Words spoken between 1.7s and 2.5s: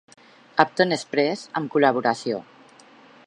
col·laboració.